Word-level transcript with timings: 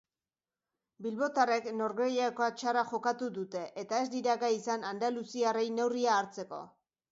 Bilbotarrek 1.05 1.67
norgehiagoka 1.81 2.47
txarra 2.63 2.85
jokatu 2.93 3.29
dute 3.37 3.63
eta 3.83 4.01
ez 4.07 4.09
dira 4.15 4.39
gai 4.47 4.51
izan 4.57 4.89
andaluziarrei 4.95 5.69
neurria 5.79 6.19
hartzeko. 6.19 6.67